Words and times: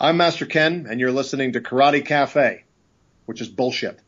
I'm 0.00 0.16
Master 0.16 0.46
Ken, 0.46 0.86
and 0.88 1.00
you're 1.00 1.10
listening 1.10 1.54
to 1.54 1.60
Karate 1.60 2.06
Cafe, 2.06 2.62
which 3.26 3.40
is 3.40 3.48
bullshit. 3.48 3.98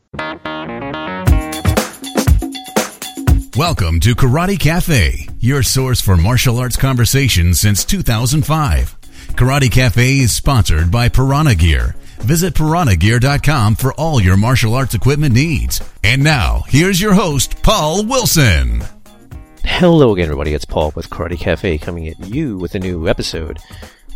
Welcome 3.57 3.99
to 3.99 4.15
Karate 4.15 4.57
Cafe, 4.57 5.27
your 5.41 5.63
source 5.63 5.99
for 5.99 6.15
martial 6.15 6.59
arts 6.59 6.77
conversations 6.77 7.59
since 7.59 7.83
2005. 7.83 9.01
Karate 9.31 9.69
Cafe 9.69 10.19
is 10.19 10.33
sponsored 10.33 10.91
by 10.91 11.09
Piranha 11.09 11.55
Gear. 11.55 11.97
Visit 12.19 12.53
piranhagear.com 12.53 13.75
for 13.75 13.93
all 13.95 14.21
your 14.21 14.37
martial 14.37 14.73
arts 14.73 14.93
equipment 14.93 15.33
needs. 15.35 15.81
And 16.05 16.23
now, 16.23 16.63
here's 16.67 17.01
your 17.01 17.15
host, 17.15 17.61
Paul 17.63 18.05
Wilson. 18.05 18.81
Hello 19.65 20.13
again, 20.13 20.23
everybody. 20.25 20.53
It's 20.53 20.63
Paul 20.63 20.93
with 20.95 21.09
Karate 21.09 21.37
Cafe 21.37 21.77
coming 21.79 22.07
at 22.07 22.17
you 22.29 22.57
with 22.57 22.75
a 22.75 22.79
new 22.79 23.09
episode 23.09 23.59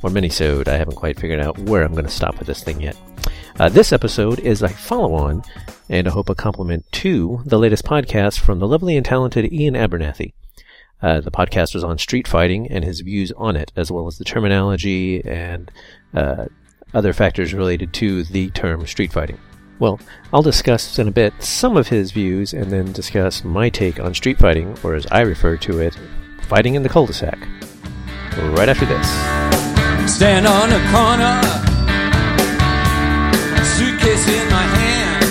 or 0.05 0.09
minisode. 0.09 0.67
I 0.67 0.77
haven't 0.77 0.95
quite 0.95 1.19
figured 1.19 1.39
out 1.39 1.57
where 1.57 1.83
I'm 1.83 1.93
going 1.93 2.05
to 2.05 2.11
stop 2.11 2.37
with 2.37 2.47
this 2.47 2.63
thing 2.63 2.79
yet. 2.79 2.95
Uh, 3.59 3.69
this 3.69 3.91
episode 3.91 4.39
is 4.39 4.61
a 4.61 4.69
follow-on 4.69 5.41
and 5.89 6.07
I 6.07 6.11
hope 6.11 6.29
a 6.29 6.35
compliment 6.35 6.85
to 6.93 7.41
the 7.45 7.57
latest 7.57 7.85
podcast 7.85 8.39
from 8.39 8.59
the 8.59 8.67
lovely 8.67 8.95
and 8.95 9.05
talented 9.05 9.51
Ian 9.51 9.73
Abernathy. 9.73 10.33
Uh, 11.01 11.21
the 11.21 11.31
podcast 11.31 11.73
was 11.73 11.83
on 11.83 11.97
street 11.97 12.27
fighting 12.27 12.71
and 12.71 12.83
his 12.83 13.01
views 13.01 13.31
on 13.35 13.55
it, 13.55 13.71
as 13.75 13.91
well 13.91 14.07
as 14.07 14.17
the 14.17 14.23
terminology 14.23 15.23
and 15.25 15.71
uh, 16.13 16.45
other 16.93 17.11
factors 17.11 17.53
related 17.53 17.91
to 17.93 18.23
the 18.25 18.49
term 18.51 18.85
street 18.85 19.11
fighting. 19.11 19.39
Well, 19.79 19.99
I'll 20.31 20.41
discuss 20.41 20.99
in 20.99 21.07
a 21.07 21.11
bit 21.11 21.33
some 21.39 21.77
of 21.77 21.87
his 21.87 22.11
views 22.11 22.53
and 22.53 22.71
then 22.71 22.91
discuss 22.91 23.43
my 23.43 23.69
take 23.69 23.99
on 23.99 24.13
street 24.13 24.37
fighting, 24.37 24.77
or 24.83 24.95
as 24.95 25.07
I 25.07 25.21
refer 25.21 25.57
to 25.57 25.79
it, 25.79 25.97
fighting 26.43 26.75
in 26.75 26.83
the 26.83 26.89
cul-de-sac. 26.89 27.39
Right 28.37 28.69
after 28.69 28.85
this. 28.85 29.64
Stand 30.07 30.47
on 30.47 30.71
a 30.71 30.79
corner, 30.91 31.41
suitcase 33.63 34.27
in 34.27 34.49
my 34.49 34.63
hand, 34.63 35.25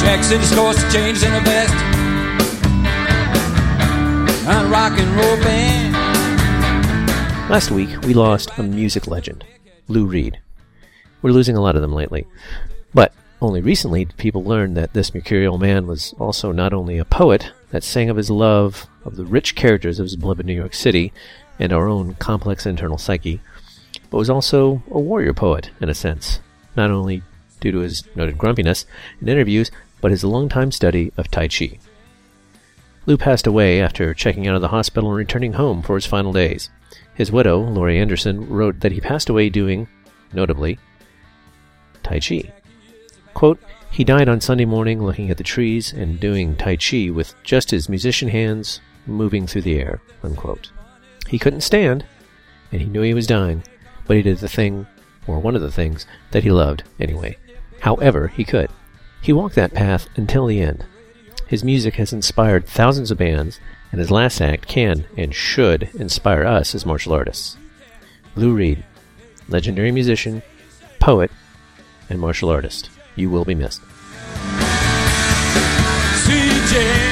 Jack 0.00 0.24
City 0.24 0.44
scores 0.44 0.76
to 0.76 0.90
change 0.90 1.22
in 1.22 1.32
and 4.48 4.70
rock 4.70 4.98
and 4.98 5.10
roll 5.16 5.36
band. 5.42 5.94
Last 7.50 7.70
week, 7.70 7.88
we 8.02 8.14
lost 8.14 8.50
a 8.58 8.62
music 8.62 9.06
legend, 9.06 9.44
Lou 9.88 10.06
Reed. 10.06 10.38
We're 11.22 11.32
losing 11.32 11.56
a 11.56 11.60
lot 11.60 11.76
of 11.76 11.82
them 11.82 11.92
lately. 11.92 12.26
But 12.94 13.12
only 13.40 13.60
recently 13.60 14.04
did 14.04 14.16
people 14.16 14.44
learn 14.44 14.74
that 14.74 14.92
this 14.92 15.14
mercurial 15.14 15.58
man 15.58 15.86
was 15.86 16.14
also 16.18 16.52
not 16.52 16.72
only 16.72 16.98
a 16.98 17.04
poet 17.04 17.50
that 17.70 17.84
sang 17.84 18.08
of 18.08 18.16
his 18.16 18.30
love 18.30 18.86
of 19.04 19.16
the 19.16 19.24
rich 19.24 19.54
characters 19.54 19.98
of 19.98 20.04
his 20.04 20.16
beloved 20.16 20.46
New 20.46 20.54
York 20.54 20.74
City 20.74 21.12
and 21.58 21.72
our 21.72 21.88
own 21.88 22.14
complex 22.14 22.66
internal 22.66 22.98
psyche, 22.98 23.40
but 24.10 24.18
was 24.18 24.30
also 24.30 24.82
a 24.90 25.00
warrior 25.00 25.32
poet, 25.32 25.70
in 25.80 25.88
a 25.88 25.94
sense, 25.94 26.40
not 26.76 26.90
only 26.90 27.22
due 27.60 27.72
to 27.72 27.78
his 27.78 28.04
noted 28.14 28.38
grumpiness 28.38 28.86
in 29.20 29.28
interviews, 29.28 29.70
but 30.00 30.10
his 30.10 30.24
longtime 30.24 30.70
study 30.72 31.12
of 31.16 31.30
Tai 31.30 31.48
Chi. 31.48 31.78
Lou 33.06 33.16
passed 33.16 33.46
away 33.46 33.80
after 33.80 34.12
checking 34.14 34.46
out 34.46 34.56
of 34.56 34.60
the 34.60 34.68
hospital 34.68 35.10
and 35.10 35.18
returning 35.18 35.54
home 35.54 35.80
for 35.80 35.94
his 35.94 36.06
final 36.06 36.32
days. 36.32 36.70
His 37.14 37.32
widow, 37.32 37.60
Laurie 37.60 37.98
Anderson, 37.98 38.48
wrote 38.48 38.80
that 38.80 38.92
he 38.92 39.00
passed 39.00 39.28
away 39.28 39.48
doing, 39.48 39.88
notably, 40.32 40.78
Tai 42.02 42.20
Chi. 42.20 42.52
Quote, 43.32 43.60
he 43.90 44.04
died 44.04 44.28
on 44.28 44.40
Sunday 44.40 44.64
morning 44.64 45.02
looking 45.02 45.30
at 45.30 45.38
the 45.38 45.44
trees 45.44 45.92
and 45.92 46.20
doing 46.20 46.56
Tai 46.56 46.76
Chi 46.76 47.10
with 47.10 47.34
just 47.42 47.70
his 47.70 47.88
musician 47.88 48.28
hands 48.28 48.80
moving 49.06 49.46
through 49.46 49.62
the 49.62 49.78
air. 49.78 50.02
Unquote. 50.22 50.70
He 51.28 51.38
couldn't 51.38 51.62
stand, 51.62 52.04
and 52.72 52.80
he 52.80 52.88
knew 52.88 53.02
he 53.02 53.14
was 53.14 53.26
dying, 53.26 53.62
but 54.06 54.16
he 54.16 54.22
did 54.22 54.38
the 54.38 54.48
thing, 54.48 54.86
or 55.26 55.38
one 55.38 55.56
of 55.56 55.62
the 55.62 55.72
things, 55.72 56.06
that 56.30 56.42
he 56.42 56.50
loved 56.50 56.84
anyway. 57.00 57.36
However, 57.80 58.28
he 58.28 58.44
could. 58.44 58.70
He 59.20 59.32
walked 59.32 59.54
that 59.56 59.74
path 59.74 60.08
until 60.16 60.46
the 60.46 60.60
end. 60.60 60.84
His 61.46 61.64
music 61.64 61.94
has 61.94 62.12
inspired 62.12 62.66
thousands 62.66 63.10
of 63.10 63.18
bands, 63.18 63.60
and 63.92 64.00
his 64.00 64.10
last 64.10 64.40
act 64.40 64.66
can 64.66 65.06
and 65.16 65.34
should 65.34 65.90
inspire 65.94 66.44
us 66.44 66.74
as 66.74 66.86
martial 66.86 67.12
artists. 67.12 67.56
Lou 68.34 68.52
Reed, 68.52 68.84
legendary 69.48 69.92
musician, 69.92 70.42
poet, 70.98 71.30
and 72.10 72.20
martial 72.20 72.50
artist. 72.50 72.90
You 73.14 73.30
will 73.30 73.44
be 73.44 73.54
missed. 73.54 73.80
CJ. 76.24 77.06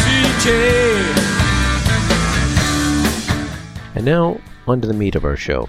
CJ. 0.00 0.83
And 3.94 4.04
now, 4.04 4.40
on 4.66 4.80
to 4.80 4.88
the 4.88 4.94
meat 4.94 5.14
of 5.14 5.24
our 5.24 5.36
show. 5.36 5.68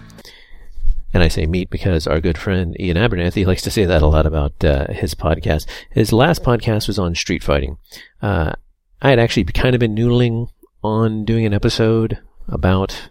And 1.13 1.23
I 1.23 1.27
say 1.27 1.45
meat 1.45 1.69
because 1.69 2.07
our 2.07 2.19
good 2.19 2.37
friend 2.37 2.75
Ian 2.79 2.97
Abernethy 2.97 3.45
likes 3.47 3.61
to 3.63 3.71
say 3.71 3.85
that 3.85 4.01
a 4.01 4.07
lot 4.07 4.25
about 4.25 4.63
uh, 4.63 4.87
his 4.91 5.13
podcast. 5.13 5.67
His 5.91 6.11
last 6.11 6.43
podcast 6.43 6.87
was 6.87 6.99
on 6.99 7.15
street 7.15 7.43
fighting. 7.43 7.77
Uh, 8.21 8.53
I 9.01 9.09
had 9.09 9.19
actually 9.19 9.45
kind 9.45 9.75
of 9.75 9.79
been 9.79 9.95
noodling 9.95 10.49
on 10.83 11.25
doing 11.25 11.45
an 11.45 11.53
episode 11.53 12.19
about 12.47 13.09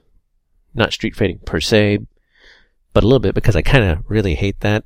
not 0.75 0.93
street 0.93 1.15
fighting 1.15 1.39
per 1.45 1.61
se, 1.61 2.01
but 2.93 3.05
a 3.05 3.07
little 3.07 3.21
bit 3.21 3.35
because 3.35 3.57
I 3.57 3.63
kind 3.63 3.85
of 3.85 4.05
really 4.09 4.35
hate 4.35 4.61
that 4.61 4.85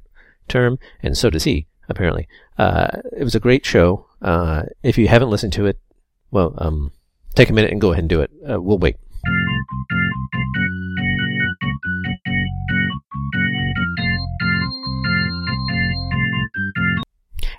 term, 0.49 0.79
and 1.03 1.17
so 1.17 1.31
does 1.31 1.45
he, 1.45 1.67
apparently. 1.89 2.29
Uh, 2.57 3.01
it 3.17 3.25
was 3.25 3.35
a 3.35 3.41
great 3.41 3.65
show. 3.65 4.07
Uh, 4.21 4.63
if 4.83 4.99
you 4.99 5.09
haven't 5.09 5.31
listened 5.31 5.53
to 5.55 5.67
it, 5.67 5.79
well, 6.31 6.55
um, 6.59 6.93
take 7.35 7.51
a 7.51 7.53
minute 7.53 7.71
and 7.71 7.81
go 7.81 7.93
ahead 7.93 8.03
and 8.03 8.11
do 8.11 8.21
it. 8.21 8.31
Uh, 8.49 8.61
we'll 8.61 8.79
wait. 8.79 8.97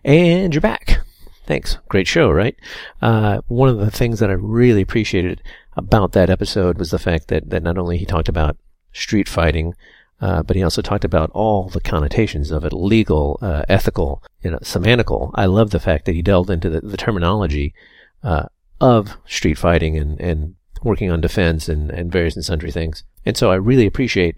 And 0.09 0.55
you're 0.55 0.61
back. 0.61 1.01
Thanks. 1.45 1.77
Great 1.87 2.07
show, 2.07 2.31
right? 2.31 2.55
Uh, 2.99 3.41
one 3.47 3.69
of 3.69 3.77
the 3.77 3.91
things 3.91 4.17
that 4.17 4.31
I 4.31 4.33
really 4.33 4.81
appreciated 4.81 5.43
about 5.77 6.13
that 6.13 6.31
episode 6.31 6.79
was 6.79 6.89
the 6.89 6.97
fact 6.97 7.27
that, 7.27 7.51
that 7.51 7.61
not 7.61 7.77
only 7.77 7.99
he 7.99 8.07
talked 8.07 8.27
about 8.27 8.57
street 8.91 9.29
fighting, 9.29 9.75
uh, 10.19 10.41
but 10.41 10.55
he 10.55 10.63
also 10.63 10.81
talked 10.81 11.05
about 11.05 11.29
all 11.35 11.69
the 11.69 11.79
connotations 11.79 12.49
of 12.49 12.65
it 12.65 12.73
legal, 12.73 13.37
uh, 13.43 13.61
ethical, 13.69 14.23
you 14.41 14.49
know, 14.49 14.57
semantical. 14.63 15.29
I 15.35 15.45
love 15.45 15.69
the 15.69 15.79
fact 15.79 16.05
that 16.05 16.15
he 16.15 16.23
delved 16.23 16.49
into 16.49 16.71
the, 16.71 16.81
the 16.81 16.97
terminology 16.97 17.75
uh, 18.23 18.45
of 18.81 19.15
street 19.27 19.59
fighting 19.59 19.95
and, 19.95 20.19
and 20.19 20.55
working 20.81 21.11
on 21.11 21.21
defense 21.21 21.69
and, 21.69 21.91
and 21.91 22.11
various 22.11 22.35
and 22.35 22.43
sundry 22.43 22.71
things. 22.71 23.03
And 23.27 23.37
so 23.37 23.51
I 23.51 23.55
really 23.57 23.85
appreciate 23.85 24.37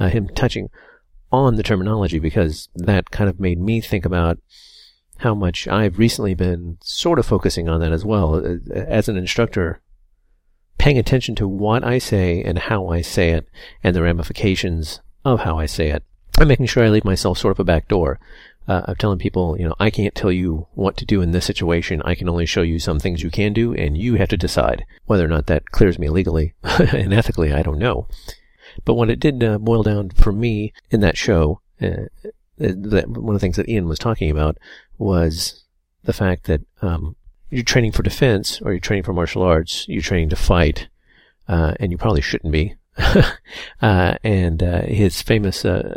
uh, 0.00 0.08
him 0.08 0.30
touching 0.30 0.68
on 1.30 1.54
the 1.54 1.62
terminology 1.62 2.18
because 2.18 2.68
that 2.74 3.12
kind 3.12 3.30
of 3.30 3.38
made 3.38 3.60
me 3.60 3.80
think 3.80 4.04
about 4.04 4.40
how 5.22 5.34
much 5.34 5.68
I've 5.68 5.98
recently 5.98 6.34
been 6.34 6.78
sort 6.82 7.18
of 7.18 7.26
focusing 7.26 7.68
on 7.68 7.80
that 7.80 7.92
as 7.92 8.04
well. 8.04 8.34
Uh, 8.34 8.56
as 8.74 9.08
an 9.08 9.16
instructor, 9.16 9.80
paying 10.78 10.98
attention 10.98 11.34
to 11.36 11.48
what 11.48 11.84
I 11.84 11.98
say 11.98 12.42
and 12.42 12.58
how 12.58 12.88
I 12.88 13.02
say 13.02 13.30
it 13.30 13.48
and 13.82 13.94
the 13.94 14.02
ramifications 14.02 15.00
of 15.24 15.40
how 15.40 15.58
I 15.58 15.66
say 15.66 15.90
it. 15.90 16.04
I'm 16.38 16.48
making 16.48 16.66
sure 16.66 16.84
I 16.84 16.88
leave 16.88 17.04
myself 17.04 17.38
sort 17.38 17.52
of 17.52 17.60
a 17.60 17.64
back 17.64 17.88
door 17.88 18.18
uh, 18.66 18.82
of 18.84 18.98
telling 18.98 19.18
people, 19.18 19.56
you 19.58 19.66
know, 19.66 19.74
I 19.78 19.90
can't 19.90 20.14
tell 20.14 20.32
you 20.32 20.66
what 20.74 20.96
to 20.96 21.04
do 21.04 21.20
in 21.20 21.30
this 21.30 21.44
situation. 21.44 22.02
I 22.04 22.14
can 22.14 22.28
only 22.28 22.46
show 22.46 22.62
you 22.62 22.78
some 22.78 22.98
things 22.98 23.22
you 23.22 23.30
can 23.30 23.52
do, 23.52 23.74
and 23.74 23.96
you 23.96 24.16
have 24.16 24.28
to 24.30 24.36
decide 24.36 24.84
whether 25.04 25.24
or 25.24 25.28
not 25.28 25.46
that 25.46 25.70
clears 25.70 25.98
me 25.98 26.08
legally 26.08 26.54
and 26.62 27.12
ethically. 27.12 27.52
I 27.52 27.62
don't 27.62 27.78
know. 27.78 28.08
But 28.84 28.94
what 28.94 29.10
it 29.10 29.20
did 29.20 29.42
uh, 29.42 29.58
boil 29.58 29.82
down 29.82 30.10
for 30.10 30.32
me 30.32 30.72
in 30.90 31.00
that 31.00 31.16
show, 31.16 31.60
uh, 31.80 32.06
one 32.62 33.34
of 33.34 33.40
the 33.40 33.44
things 33.44 33.56
that 33.56 33.68
Ian 33.68 33.88
was 33.88 33.98
talking 33.98 34.30
about 34.30 34.58
was 34.98 35.64
the 36.04 36.12
fact 36.12 36.44
that 36.44 36.62
um, 36.80 37.16
you're 37.50 37.64
training 37.64 37.92
for 37.92 38.02
defense 38.02 38.60
or 38.62 38.72
you're 38.72 38.80
training 38.80 39.04
for 39.04 39.12
martial 39.12 39.42
arts. 39.42 39.86
You're 39.88 40.02
training 40.02 40.30
to 40.30 40.36
fight, 40.36 40.88
uh, 41.48 41.74
and 41.80 41.92
you 41.92 41.98
probably 41.98 42.22
shouldn't 42.22 42.52
be. 42.52 42.74
uh, 43.82 44.14
and 44.22 44.62
uh, 44.62 44.82
his 44.82 45.22
famous 45.22 45.64
uh, 45.64 45.96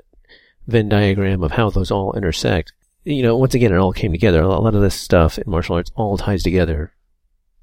Venn 0.67 0.89
diagram 0.89 1.43
of 1.43 1.51
how 1.51 1.69
those 1.69 1.91
all 1.91 2.13
intersect. 2.13 2.73
You 3.03 3.21
know, 3.21 3.37
once 3.37 3.53
again, 3.53 3.71
it 3.71 3.77
all 3.77 3.93
came 3.93 4.11
together. 4.11 4.41
A 4.41 4.47
lot 4.47 4.75
of 4.75 4.81
this 4.81 4.95
stuff 4.95 5.37
in 5.37 5.43
martial 5.47 5.75
arts 5.75 5.91
all 5.95 6.17
ties 6.17 6.43
together 6.43 6.93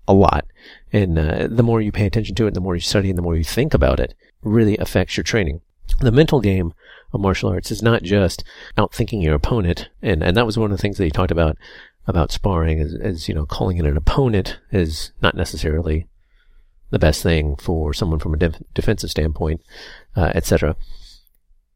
a 0.07 0.15
lot. 0.15 0.47
And 0.93 1.19
uh, 1.19 1.49
the 1.51 1.63
more 1.63 1.81
you 1.81 1.93
pay 1.93 2.07
attention 2.07 2.35
to 2.37 2.47
it, 2.47 2.55
the 2.55 2.61
more 2.61 2.75
you 2.75 2.81
study, 2.81 3.09
and 3.09 3.19
the 3.19 3.23
more 3.23 3.37
you 3.37 3.45
think 3.45 3.75
about 3.75 4.01
it, 4.01 4.15
really 4.43 4.77
affects 4.79 5.17
your 5.17 5.25
training. 5.25 5.61
The 6.01 6.13
mental 6.13 6.41
game 6.41 6.73
of 7.13 7.21
martial 7.21 7.51
arts 7.51 7.71
is 7.71 7.83
not 7.83 8.03
just 8.03 8.45
outthinking 8.77 9.23
your 9.23 9.35
opponent, 9.35 9.89
and 10.01 10.23
and 10.23 10.37
that 10.37 10.47
was 10.47 10.59
one 10.59 10.71
of 10.71 10.77
the 10.77 10.83
things 10.83 10.99
that 10.99 11.05
he 11.05 11.11
talked 11.11 11.31
about 11.31 11.57
about 12.07 12.33
sparring, 12.33 12.79
is 12.79 13.29
you 13.29 13.35
know 13.35 13.47
calling 13.47 13.77
it 13.77 13.87
an 13.87 13.97
opponent 13.97 14.59
is 14.71 15.13
not 15.21 15.37
necessarily 15.37 16.09
the 16.91 16.99
best 16.99 17.23
thing 17.23 17.57
for 17.57 17.95
someone 17.95 18.19
from 18.19 18.35
a 18.35 18.37
def- 18.37 18.63
defensive 18.75 19.11
standpoint, 19.11 19.63
uh, 20.17 20.33
etc. 20.35 20.77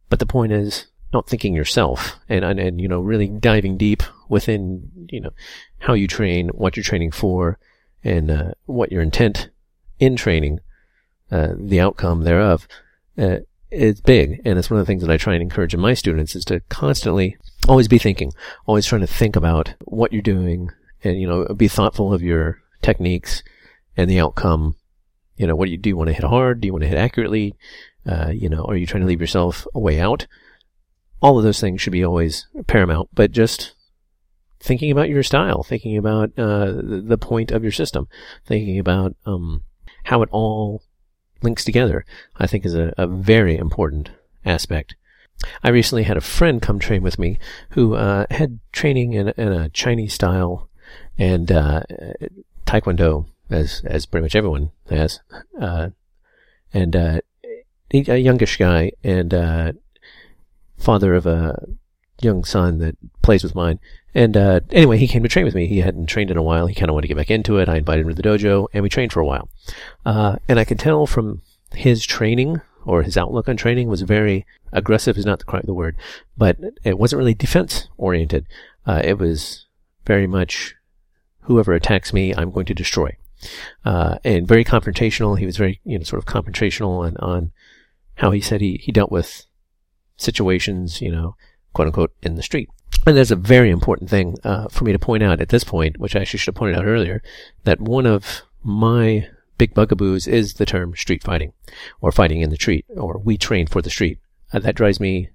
But 0.09 0.19
the 0.19 0.27
point 0.27 0.53
is 0.53 0.87
outthinking 1.13 1.55
yourself 1.55 2.17
and, 2.29 2.45
and 2.45 2.59
and 2.59 2.81
you 2.81 2.89
know 2.89 3.01
really 3.01 3.29
diving 3.29 3.77
deep 3.77 4.03
within 4.29 4.91
you 5.11 5.21
know 5.21 5.31
how 5.79 5.95
you 5.95 6.07
train, 6.07 6.49
what 6.49 6.77
you're 6.77 6.85
training 6.85 7.13
for, 7.13 7.59
and 8.03 8.31
uh, 8.31 8.51
what 8.67 8.93
your 8.93 9.03
intent 9.03 9.51
in 9.99 10.17
training, 10.17 10.61
uh, 11.31 11.55
the 11.57 11.81
outcome 11.81 12.23
thereof. 12.23 12.67
Uh, 13.19 13.39
it's 13.71 14.01
big, 14.01 14.41
and 14.45 14.59
it's 14.59 14.71
one 14.71 14.79
of 14.79 14.87
the 14.87 14.91
things 14.91 15.03
that 15.03 15.11
I 15.11 15.17
try 15.17 15.35
and 15.35 15.43
encourage 15.43 15.75
in 15.75 15.81
my 15.81 15.95
students 15.95 16.37
is 16.37 16.45
to 16.47 16.61
constantly 16.69 17.37
always 17.69 17.89
be 17.89 17.99
thinking, 17.99 18.33
always 18.67 18.87
trying 18.87 19.01
to 19.01 19.07
think 19.07 19.37
about 19.37 19.75
what 19.85 20.13
you're 20.13 20.23
doing, 20.23 20.71
and 21.03 21.21
you 21.21 21.27
know, 21.27 21.47
be 21.55 21.69
thoughtful 21.69 22.13
of 22.13 22.23
your 22.23 22.63
techniques 22.83 23.43
and 23.97 24.11
the 24.11 24.21
outcome. 24.21 24.77
You 25.37 25.47
know, 25.47 25.57
what 25.57 25.67
do 25.67 25.73
you 25.73 25.79
do? 25.79 25.91
You 25.91 25.97
want 25.97 26.09
to 26.09 26.15
hit 26.15 26.25
hard? 26.25 26.61
Do 26.61 26.67
you 26.67 26.73
want 26.73 26.83
to 26.83 26.89
hit 26.89 26.99
accurately? 26.99 27.55
Uh, 28.07 28.31
you 28.33 28.49
know, 28.49 28.65
are 28.65 28.77
you 28.77 28.87
trying 28.87 29.03
to 29.03 29.07
leave 29.07 29.21
yourself 29.21 29.67
a 29.75 29.81
way 29.81 30.01
out? 30.01 30.27
All 31.21 31.39
of 31.39 31.45
those 31.45 31.61
things 31.61 31.81
should 31.81 31.93
be 31.93 32.05
always 32.05 32.47
paramount, 32.67 33.09
but 33.15 33.33
just 33.33 33.75
thinking 34.61 34.91
about 34.91 35.09
your 35.09 35.23
style, 35.23 35.63
thinking 35.63 35.97
about 35.97 36.31
uh, 36.39 36.73
the 36.77 37.19
point 37.21 37.51
of 37.51 37.63
your 37.63 37.73
system, 37.73 38.09
thinking 38.47 38.79
about 38.79 39.17
um, 39.25 39.63
how 40.05 40.23
it 40.23 40.29
all 40.31 40.83
links 41.43 41.65
together, 41.65 42.05
I 42.37 42.47
think 42.47 42.65
is 42.65 42.75
a, 42.75 42.93
a 42.97 43.06
very 43.06 43.56
important 43.56 44.11
aspect. 44.44 44.97
I 45.62 45.69
recently 45.69 46.05
had 46.05 46.17
a 46.17 46.23
friend 46.23 46.62
come 46.62 46.79
train 46.79 47.03
with 47.03 47.19
me 47.19 47.38
who 47.71 47.94
uh, 47.94 48.27
had 48.31 48.59
training 48.73 49.12
in, 49.12 49.29
in, 49.37 49.53
a 49.53 49.69
Chinese 49.69 50.15
style 50.15 50.69
and 51.19 51.53
uh, 51.53 51.83
Taekwondo, 52.67 53.27
as 53.50 53.83
as 53.85 54.06
pretty 54.06 54.25
much 54.25 54.35
everyone 54.35 54.71
has, 54.88 55.21
uh, 55.61 55.91
and 56.73 56.97
uh, 56.97 57.21
a 57.93 58.17
youngish 58.17 58.56
guy 58.56 58.93
and 59.05 59.35
uh, 59.35 59.73
father 60.79 61.15
of 61.15 61.27
a 61.27 61.67
young 62.21 62.45
son 62.45 62.79
that 62.79 62.97
plays 63.23 63.43
with 63.43 63.55
mine. 63.55 63.79
And 64.15 64.37
uh, 64.37 64.61
anyway, 64.71 64.99
he 64.99 65.09
came 65.09 65.23
to 65.23 65.29
train 65.29 65.45
with 65.45 65.55
me. 65.55 65.67
He 65.67 65.81
hadn't 65.81 66.07
trained 66.07 66.31
in 66.31 66.37
a 66.37 66.43
while. 66.43 66.67
He 66.67 66.75
kind 66.75 66.89
of 66.89 66.95
wanted 66.95 67.09
to 67.09 67.09
get 67.09 67.19
back 67.19 67.31
into 67.31 67.59
it. 67.59 67.69
I 67.69 67.77
invited 67.77 68.07
him 68.07 68.15
to 68.15 68.15
the 68.15 68.27
dojo, 68.27 68.69
and 68.73 68.83
we 68.83 68.89
trained 68.89 69.13
for 69.13 69.21
a 69.21 69.27
while. 69.27 69.51
Uh, 70.07 70.37
and 70.49 70.59
I 70.59 70.65
could 70.65 70.79
tell 70.79 71.07
from 71.07 71.43
his 71.75 72.07
training 72.07 72.61
or 72.87 73.03
his 73.03 73.19
outlook 73.19 73.49
on 73.49 73.57
training 73.57 73.89
was 73.89 74.03
very 74.03 74.47
aggressive. 74.73 75.19
Is 75.19 75.27
not 75.27 75.45
the, 75.45 75.61
the 75.65 75.75
word, 75.75 75.97
but 76.37 76.57
it 76.83 76.99
wasn't 76.99 77.19
really 77.19 77.35
defense 77.35 77.89
oriented. 77.99 78.47
Uh, 78.87 79.03
it 79.05 79.19
was 79.19 79.67
very 80.07 80.27
much 80.27 80.75
whoever 81.43 81.75
attacks 81.75 82.13
me, 82.13 82.35
I'm 82.35 82.51
going 82.51 82.67
to 82.67 82.75
destroy. 82.75 83.17
Uh, 83.85 84.19
and 84.25 84.49
very 84.49 84.65
confrontational. 84.65 85.39
He 85.39 85.47
was 85.47 85.57
very, 85.57 85.81
you 85.85 85.99
know, 85.99 86.05
sort 86.05 86.23
of 86.23 86.27
confrontational 86.27 87.05
on, 87.05 87.17
on 87.19 87.53
how 88.15 88.31
he 88.31 88.41
said 88.41 88.61
he, 88.61 88.81
he 88.83 88.93
dealt 88.93 89.13
with 89.13 89.47
situations, 90.17 91.01
you 91.01 91.11
know, 91.11 91.37
quote 91.76 91.88
unquote, 91.88 92.12
in 92.23 92.37
the 92.37 92.43
street. 92.43 92.70
And 93.06 93.14
there's 93.14 93.31
a 93.31 93.37
very 93.37 93.69
important 93.69 94.08
thing 94.08 94.37
uh, 94.43 94.69
for 94.69 94.84
me 94.84 94.93
to 94.93 94.99
point 94.99 95.23
out 95.23 95.43
at 95.43 95.50
this 95.50 95.62
point, 95.62 95.99
which 95.99 96.17
I 96.17 96.20
actually 96.20 96.38
should 96.38 96.55
have 96.55 96.55
pointed 96.55 96.78
out 96.78 96.87
earlier, 96.87 97.23
that 97.64 97.82
one 97.82 98.06
of 98.06 98.43
my 98.64 99.28
big 99.58 99.75
bugaboos 99.75 100.26
is 100.26 100.55
the 100.55 100.64
term 100.64 100.96
street 100.96 101.23
fighting, 101.23 101.52
or 102.00 102.11
fighting 102.11 102.40
in 102.40 102.49
the 102.49 102.56
street, 102.56 102.87
or 102.96 103.19
we 103.19 103.37
train 103.37 103.67
for 103.67 103.82
the 103.82 103.90
street. 103.90 104.19
Uh, 104.55 104.58
that 104.61 104.75
drives 104.75 105.00
me 105.00 105.28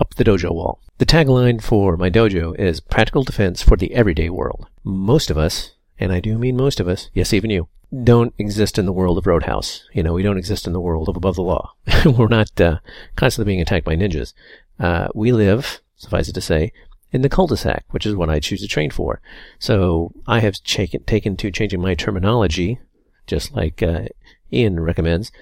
up 0.00 0.14
the 0.14 0.24
dojo 0.24 0.50
wall. 0.50 0.80
The 0.96 1.04
tagline 1.04 1.62
for 1.62 1.98
my 1.98 2.08
dojo 2.08 2.58
is 2.58 2.80
practical 2.80 3.22
defense 3.22 3.60
for 3.60 3.76
the 3.76 3.92
everyday 3.92 4.30
world. 4.30 4.66
Most 4.82 5.30
of 5.30 5.36
us, 5.36 5.72
and 5.98 6.10
I 6.10 6.20
do 6.20 6.38
mean 6.38 6.56
most 6.56 6.80
of 6.80 6.88
us, 6.88 7.10
yes, 7.12 7.34
even 7.34 7.50
you, 7.50 7.68
don't 8.02 8.34
exist 8.38 8.78
in 8.78 8.86
the 8.86 8.92
world 8.92 9.18
of 9.18 9.26
Roadhouse. 9.26 9.84
You 9.92 10.02
know, 10.02 10.14
we 10.14 10.22
don't 10.22 10.38
exist 10.38 10.66
in 10.66 10.72
the 10.72 10.80
world 10.80 11.08
of 11.10 11.16
above 11.16 11.36
the 11.36 11.42
law. 11.42 11.74
We're 12.04 12.28
not 12.28 12.58
uh, 12.60 12.78
constantly 13.14 13.52
being 13.52 13.60
attacked 13.60 13.84
by 13.84 13.94
ninjas. 13.94 14.32
Uh, 14.78 15.08
we 15.14 15.32
live, 15.32 15.80
suffice 15.96 16.28
it 16.28 16.34
to 16.34 16.40
say, 16.40 16.72
in 17.12 17.22
the 17.22 17.28
cul-de-sac, 17.28 17.84
which 17.90 18.04
is 18.04 18.14
what 18.14 18.28
I 18.28 18.40
choose 18.40 18.60
to 18.60 18.68
train 18.68 18.90
for. 18.90 19.20
So 19.58 20.12
I 20.26 20.40
have 20.40 20.62
taken 20.62 21.36
to 21.36 21.50
changing 21.50 21.80
my 21.80 21.94
terminology, 21.94 22.78
just 23.26 23.54
like 23.54 23.82
uh, 23.82 24.06
Ian 24.52 24.80
recommends, 24.80 25.32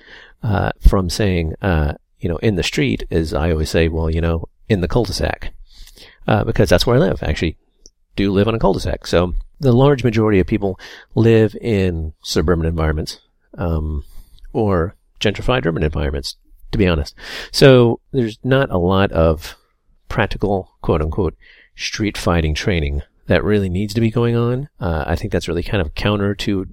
uh, 0.43 0.71
from 0.87 1.11
saying, 1.11 1.55
uh, 1.63 1.95
you 2.21 2.29
know, 2.29 2.37
in 2.39 2.57
the 2.57 2.63
street, 2.63 3.05
as 3.11 3.35
I 3.35 3.51
always 3.51 3.71
say, 3.71 3.89
well, 3.89 4.11
you 4.11 4.21
know, 4.21 4.49
in 4.69 4.81
the 4.83 4.89
cul-de-sac, 4.89 5.53
uh, 6.29 6.45
because 6.45 6.69
that's 6.69 6.87
where 6.87 6.97
I 6.97 7.01
live. 7.01 7.23
Actually 7.23 7.57
do 8.17 8.31
live 8.31 8.47
on 8.47 8.55
a 8.55 8.59
cul-de-sac. 8.59 9.07
So 9.07 9.35
the 9.59 9.73
large 9.73 10.05
majority 10.05 10.39
of 10.39 10.47
people 10.47 10.79
live 11.15 11.57
in 11.61 12.13
suburban 12.23 12.67
environments, 12.67 13.21
um, 13.59 14.05
or 14.53 14.95
gentrified 15.21 15.67
urban 15.67 15.83
environments, 15.83 16.37
to 16.75 16.79
be 16.79 16.89
honest. 16.89 17.15
So 17.53 18.01
there's 18.11 18.39
not 18.43 18.69
a 18.71 18.79
lot 18.79 19.13
of 19.13 19.57
practical, 20.09 20.73
quote 20.83 21.01
unquote, 21.01 21.37
street 21.77 22.19
fighting 22.19 22.53
training 22.53 23.03
that 23.27 23.45
really 23.45 23.69
needs 23.69 23.95
to 23.95 24.01
be 24.01 24.11
going 24.11 24.35
on. 24.35 24.69
Uh, 24.81 25.05
I 25.07 25.15
think 25.15 25.33
that's 25.33 25.47
really 25.47 25.63
kind 25.63 25.81
of 25.81 25.95
counter 25.95 26.35
to 26.35 26.67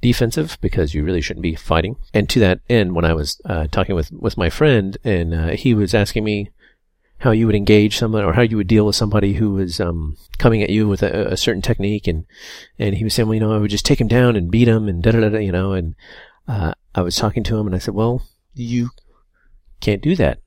defensive 0.00 0.58
because 0.60 0.92
you 0.92 1.04
really 1.04 1.20
shouldn't 1.20 1.42
be 1.42 1.54
fighting. 1.54 1.96
And 2.12 2.28
to 2.30 2.40
that 2.40 2.60
end, 2.68 2.96
when 2.96 3.04
I 3.04 3.14
was 3.14 3.40
uh, 3.44 3.68
talking 3.68 3.94
with 3.94 4.10
with 4.10 4.36
my 4.36 4.50
friend 4.50 4.98
and 5.04 5.32
uh, 5.32 5.48
he 5.50 5.72
was 5.72 5.94
asking 5.94 6.24
me 6.24 6.50
how 7.18 7.30
you 7.30 7.46
would 7.46 7.54
engage 7.54 7.96
someone 7.96 8.24
or 8.24 8.32
how 8.32 8.42
you 8.42 8.56
would 8.56 8.66
deal 8.66 8.86
with 8.86 8.96
somebody 8.96 9.34
who 9.34 9.50
was 9.50 9.78
um, 9.78 10.16
coming 10.38 10.64
at 10.64 10.70
you 10.70 10.88
with 10.88 11.02
a, 11.02 11.32
a, 11.32 11.36
certain 11.36 11.62
technique, 11.62 12.08
and 12.08 12.26
and 12.76 12.96
he 12.96 13.04
was 13.04 13.14
saying, 13.14 13.28
well, 13.28 13.34
you 13.34 13.40
know, 13.40 13.54
I 13.54 13.58
would 13.58 13.70
just 13.70 13.86
take 13.86 14.00
him 14.00 14.08
down 14.08 14.34
and 14.34 14.50
beat 14.50 14.66
him 14.66 14.88
and 14.88 15.00
da 15.00 15.12
da 15.12 15.28
da, 15.28 15.38
you 15.38 15.52
know, 15.52 15.72
and 15.74 15.94
uh, 16.48 16.72
I 16.94 17.02
was 17.02 17.14
talking 17.14 17.44
to 17.44 17.56
him 17.56 17.66
and 17.66 17.76
I 17.76 17.78
said, 17.78 17.94
well, 17.94 18.24
you 18.54 18.90
can't 19.80 20.02
do 20.02 20.16
that, 20.16 20.40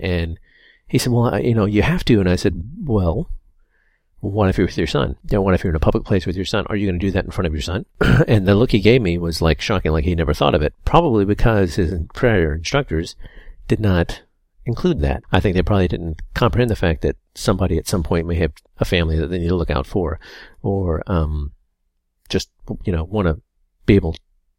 and 0.00 0.38
he 0.90 0.98
said, 0.98 1.12
well, 1.12 1.34
I, 1.34 1.38
you 1.38 1.54
know, 1.54 1.66
you 1.66 1.82
have 1.82 2.04
to. 2.06 2.18
And 2.18 2.28
I 2.28 2.34
said, 2.34 2.62
well, 2.84 3.30
what 4.18 4.48
if 4.48 4.58
you're 4.58 4.66
with 4.66 4.76
your 4.76 4.88
son? 4.88 5.16
You 5.30 5.36
know, 5.36 5.42
what 5.42 5.54
if 5.54 5.62
you're 5.62 5.70
in 5.70 5.76
a 5.76 5.80
public 5.80 6.04
place 6.04 6.26
with 6.26 6.34
your 6.34 6.44
son? 6.44 6.66
Are 6.68 6.74
you 6.74 6.88
going 6.88 6.98
to 6.98 7.06
do 7.06 7.12
that 7.12 7.24
in 7.24 7.30
front 7.30 7.46
of 7.46 7.52
your 7.52 7.62
son? 7.62 7.86
and 8.00 8.46
the 8.46 8.56
look 8.56 8.72
he 8.72 8.80
gave 8.80 9.00
me 9.00 9.16
was 9.16 9.40
like 9.40 9.60
shocking, 9.60 9.92
like 9.92 10.04
he 10.04 10.16
never 10.16 10.34
thought 10.34 10.54
of 10.54 10.62
it. 10.62 10.74
Probably 10.84 11.24
because 11.24 11.76
his 11.76 11.94
prior 12.12 12.54
instructors 12.54 13.14
did 13.68 13.78
not 13.78 14.22
include 14.66 15.00
that. 15.00 15.22
I 15.30 15.38
think 15.38 15.54
they 15.54 15.62
probably 15.62 15.86
didn't 15.86 16.22
comprehend 16.34 16.70
the 16.70 16.76
fact 16.76 17.02
that 17.02 17.16
somebody 17.36 17.78
at 17.78 17.86
some 17.86 18.02
point 18.02 18.26
may 18.26 18.36
have 18.36 18.52
a 18.78 18.84
family 18.84 19.16
that 19.16 19.28
they 19.28 19.38
need 19.38 19.48
to 19.48 19.56
look 19.56 19.70
out 19.70 19.86
for, 19.86 20.18
or 20.60 21.04
um, 21.06 21.52
just 22.28 22.50
you 22.84 22.92
know 22.92 23.04
want 23.04 23.28
to 23.28 23.40
be 23.86 23.94
able 23.94 24.16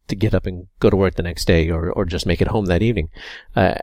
to 0.08 0.16
get 0.16 0.34
up 0.34 0.46
and 0.46 0.66
go 0.80 0.90
to 0.90 0.96
work 0.96 1.14
the 1.14 1.22
next 1.22 1.46
day, 1.46 1.70
or 1.70 1.90
or 1.90 2.04
just 2.04 2.26
make 2.26 2.40
it 2.40 2.48
home 2.48 2.66
that 2.66 2.82
evening. 2.82 3.08
Uh, 3.54 3.74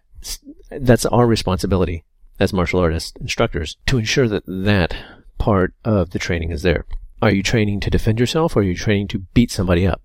that's 0.72 1.06
our 1.06 1.26
responsibility 1.26 2.04
as 2.40 2.54
martial 2.54 2.80
artists 2.80 3.14
instructors 3.20 3.78
to 3.86 3.98
ensure 3.98 4.28
that 4.28 4.44
that 4.46 4.96
part 5.38 5.74
of 5.84 6.12
the 6.12 6.20
training 6.20 6.52
is 6.52 6.62
there. 6.62 6.86
Are 7.22 7.32
you 7.32 7.44
training 7.44 7.82
to 7.82 7.90
defend 7.90 8.20
yourself 8.20 8.56
or 8.56 8.60
are 8.60 8.64
you 8.64 8.76
training 8.76 9.10
to 9.10 9.20
beat 9.34 9.52
somebody 9.52 9.86
up? 9.86 10.02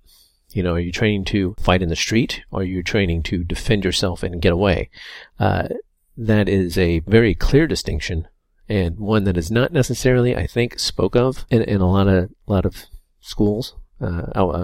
You 0.51 0.63
know, 0.63 0.75
are 0.75 0.81
you 0.81 0.93
training 0.93 1.25
to 1.27 1.55
fight 1.59 1.83
in 1.83 1.89
the 1.89 1.97
street 1.97 2.43
or 2.51 2.61
are 2.61 2.65
you 2.65 2.83
training 2.83 3.23
to 3.25 3.45
defend 3.45 3.85
yourself 3.85 4.23
and 4.23 4.43
get 4.43 4.53
away? 4.53 4.91
Uh, 5.39 5.69
that 6.17 6.49
is 6.49 6.79
a 6.79 7.01
very 7.01 7.35
clear 7.35 7.67
distinction 7.67 8.29
and 8.69 8.99
one 8.99 9.25
that 9.25 9.37
is 9.37 9.51
not 9.51 9.73
necessarily, 9.73 10.37
I 10.37 10.47
think, 10.47 10.79
spoke 10.79 11.15
of 11.15 11.45
in, 11.51 11.63
in 11.63 11.81
a 11.81 11.91
lot 11.91 12.09
of, 12.09 12.31
lot 12.47 12.65
of 12.65 12.87
schools. 13.21 13.75
Uh, 14.01 14.57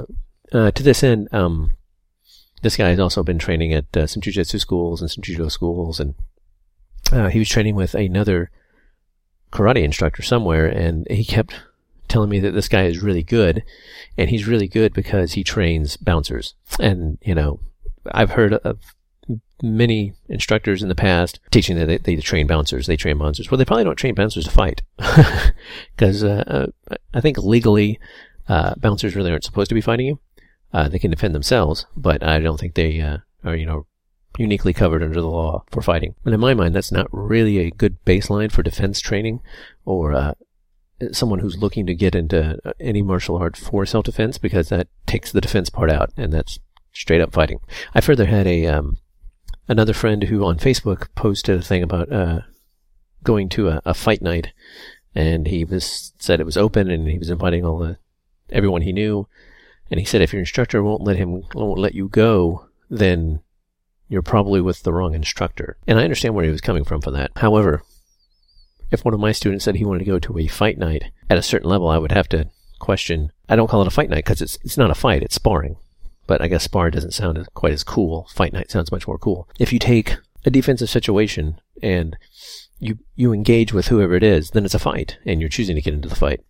uh, 0.52 0.70
to 0.70 0.82
this 0.82 1.02
end, 1.02 1.28
um, 1.32 1.72
this 2.62 2.76
guy 2.76 2.88
has 2.90 3.00
also 3.00 3.22
been 3.22 3.38
training 3.38 3.72
at 3.72 3.96
uh, 3.96 4.06
some 4.06 4.20
jujitsu 4.20 4.60
schools 4.60 5.00
and 5.00 5.10
some 5.10 5.22
judo 5.22 5.48
schools 5.48 5.98
and 6.00 6.14
uh, 7.12 7.28
he 7.28 7.38
was 7.38 7.48
training 7.48 7.74
with 7.74 7.94
another 7.94 8.50
karate 9.52 9.82
instructor 9.82 10.22
somewhere, 10.22 10.66
and 10.66 11.06
he 11.10 11.24
kept 11.24 11.54
telling 12.08 12.30
me 12.30 12.40
that 12.40 12.52
this 12.52 12.68
guy 12.68 12.84
is 12.84 13.02
really 13.02 13.22
good, 13.22 13.62
and 14.16 14.30
he's 14.30 14.46
really 14.46 14.68
good 14.68 14.92
because 14.92 15.32
he 15.32 15.44
trains 15.44 15.96
bouncers. 15.96 16.54
And 16.78 17.18
you 17.22 17.34
know, 17.34 17.60
I've 18.12 18.32
heard 18.32 18.54
of 18.54 18.78
many 19.62 20.14
instructors 20.28 20.82
in 20.82 20.88
the 20.88 20.94
past 20.94 21.38
teaching 21.50 21.76
that 21.76 21.86
they, 21.86 21.98
they 21.98 22.16
train 22.16 22.46
bouncers. 22.46 22.86
They 22.86 22.96
train 22.96 23.18
bouncers. 23.18 23.50
Well, 23.50 23.58
they 23.58 23.64
probably 23.64 23.84
don't 23.84 23.96
train 23.96 24.14
bouncers 24.14 24.44
to 24.44 24.50
fight, 24.50 24.82
because 25.96 26.22
uh, 26.22 26.68
uh, 26.90 26.96
I 27.12 27.20
think 27.20 27.38
legally, 27.38 27.98
uh, 28.48 28.74
bouncers 28.76 29.16
really 29.16 29.30
aren't 29.30 29.44
supposed 29.44 29.68
to 29.68 29.74
be 29.74 29.80
fighting 29.80 30.06
you. 30.06 30.18
Uh, 30.72 30.88
they 30.88 30.98
can 30.98 31.10
defend 31.10 31.34
themselves, 31.34 31.86
but 31.96 32.22
I 32.22 32.38
don't 32.38 32.58
think 32.58 32.74
they 32.74 33.00
uh, 33.00 33.18
are, 33.44 33.56
you 33.56 33.66
know, 33.66 33.86
uniquely 34.38 34.72
covered 34.72 35.02
under 35.02 35.20
the 35.20 35.26
law 35.26 35.64
for 35.70 35.82
fighting. 35.82 36.14
And 36.24 36.32
in 36.32 36.40
my 36.40 36.54
mind, 36.54 36.74
that's 36.74 36.92
not 36.92 37.08
really 37.10 37.58
a 37.58 37.70
good 37.70 37.96
baseline 38.04 38.52
for 38.52 38.62
defense 38.62 39.00
training 39.00 39.40
or 39.84 40.12
uh, 40.12 40.34
someone 41.12 41.40
who's 41.40 41.58
looking 41.58 41.86
to 41.86 41.94
get 41.94 42.14
into 42.14 42.58
uh, 42.64 42.72
any 42.78 43.02
martial 43.02 43.36
art 43.36 43.56
for 43.56 43.84
self-defense 43.84 44.38
because 44.38 44.68
that 44.68 44.88
takes 45.06 45.32
the 45.32 45.40
defense 45.40 45.70
part 45.70 45.90
out 45.90 46.10
and 46.16 46.32
that's 46.32 46.58
straight 46.92 47.20
up 47.20 47.32
fighting. 47.32 47.60
I 47.94 48.00
further 48.00 48.26
had 48.26 48.46
a 48.46 48.66
um, 48.66 48.98
another 49.68 49.94
friend 49.94 50.24
who 50.24 50.44
on 50.44 50.58
Facebook 50.58 51.08
posted 51.14 51.60
a 51.60 51.62
thing 51.62 51.82
about 51.82 52.12
uh, 52.12 52.40
going 53.22 53.48
to 53.50 53.68
a, 53.68 53.82
a, 53.84 53.94
fight 53.94 54.22
night, 54.22 54.52
and 55.14 55.46
he 55.46 55.64
was 55.64 56.12
said 56.18 56.40
it 56.40 56.46
was 56.46 56.56
open 56.56 56.90
and 56.90 57.08
he 57.08 57.18
was 57.18 57.30
inviting 57.30 57.64
all 57.64 57.78
the 57.78 57.98
everyone 58.50 58.82
he 58.82 58.92
knew, 58.92 59.28
and 59.90 60.00
he 60.00 60.06
said 60.06 60.22
if 60.22 60.32
your 60.32 60.40
instructor 60.40 60.82
won't 60.82 61.02
let 61.02 61.16
him 61.16 61.42
won't 61.54 61.78
let 61.78 61.94
you 61.94 62.08
go, 62.08 62.66
then 62.88 63.40
you're 64.08 64.22
probably 64.22 64.60
with 64.60 64.82
the 64.82 64.92
wrong 64.92 65.14
instructor. 65.14 65.76
And 65.86 65.98
I 65.98 66.04
understand 66.04 66.34
where 66.34 66.44
he 66.44 66.50
was 66.50 66.60
coming 66.60 66.84
from 66.84 67.00
for 67.00 67.10
that. 67.12 67.30
However, 67.36 67.82
if 68.90 69.04
one 69.04 69.14
of 69.14 69.20
my 69.20 69.32
students 69.32 69.64
said 69.64 69.76
he 69.76 69.84
wanted 69.84 70.00
to 70.00 70.04
go 70.10 70.18
to 70.18 70.38
a 70.38 70.48
fight 70.48 70.78
night 70.78 71.04
at 71.28 71.38
a 71.38 71.42
certain 71.42 71.68
level, 71.68 71.88
I 71.88 71.98
would 71.98 72.12
have 72.12 72.28
to 72.30 72.50
question. 72.80 73.32
I 73.48 73.56
don't 73.56 73.68
call 73.68 73.82
it 73.82 73.86
a 73.86 73.90
fight 73.90 74.10
night 74.10 74.24
because 74.24 74.42
it's 74.42 74.58
it's 74.62 74.78
not 74.78 74.90
a 74.90 74.94
fight; 74.94 75.22
it's 75.22 75.36
sparring. 75.36 75.76
But 76.26 76.40
I 76.40 76.48
guess 76.48 76.64
spar 76.64 76.90
doesn't 76.90 77.14
sound 77.14 77.44
quite 77.54 77.72
as 77.72 77.84
cool. 77.84 78.28
Fight 78.32 78.52
night 78.52 78.70
sounds 78.70 78.92
much 78.92 79.06
more 79.06 79.18
cool. 79.18 79.48
If 79.58 79.72
you 79.72 79.78
take 79.78 80.16
a 80.44 80.50
defensive 80.50 80.90
situation 80.90 81.60
and 81.82 82.16
you 82.78 82.98
you 83.14 83.32
engage 83.32 83.72
with 83.72 83.88
whoever 83.88 84.14
it 84.14 84.22
is, 84.22 84.50
then 84.50 84.64
it's 84.64 84.74
a 84.74 84.78
fight, 84.78 85.18
and 85.24 85.40
you're 85.40 85.48
choosing 85.48 85.76
to 85.76 85.82
get 85.82 85.94
into 85.94 86.08
the 86.08 86.16
fight. 86.16 86.40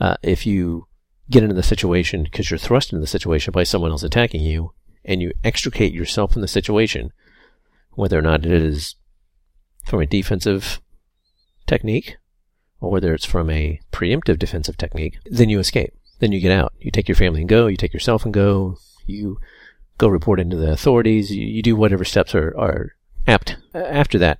Uh, 0.00 0.16
if 0.22 0.46
you 0.46 0.86
get 1.30 1.42
into 1.42 1.54
the 1.54 1.62
situation 1.62 2.24
because 2.24 2.50
you're 2.50 2.58
thrust 2.58 2.92
into 2.92 3.00
the 3.00 3.06
situation 3.06 3.52
by 3.52 3.62
someone 3.62 3.90
else 3.90 4.02
attacking 4.02 4.42
you, 4.42 4.72
and 5.04 5.22
you 5.22 5.32
extricate 5.44 5.92
yourself 5.92 6.32
from 6.32 6.42
the 6.42 6.48
situation, 6.48 7.12
whether 7.92 8.18
or 8.18 8.22
not 8.22 8.44
it 8.44 8.52
is 8.52 8.96
from 9.84 10.00
a 10.00 10.06
defensive 10.06 10.80
technique 11.66 12.16
or 12.80 12.90
whether 12.90 13.14
it's 13.14 13.24
from 13.24 13.50
a 13.50 13.80
preemptive 13.92 14.38
defensive 14.38 14.76
technique, 14.76 15.18
then 15.26 15.48
you 15.48 15.58
escape. 15.58 15.94
Then 16.18 16.32
you 16.32 16.40
get 16.40 16.52
out. 16.52 16.72
You 16.80 16.90
take 16.90 17.08
your 17.08 17.16
family 17.16 17.40
and 17.40 17.48
go. 17.48 17.66
You 17.66 17.76
take 17.76 17.92
yourself 17.92 18.24
and 18.24 18.34
go. 18.34 18.76
You 19.06 19.38
go 19.98 20.08
report 20.08 20.40
into 20.40 20.56
the 20.56 20.72
authorities. 20.72 21.30
You, 21.30 21.46
you 21.46 21.62
do 21.62 21.76
whatever 21.76 22.04
steps 22.04 22.34
are, 22.34 22.56
are 22.58 22.94
apt 23.26 23.56
uh, 23.74 23.78
after 23.78 24.18
that, 24.18 24.38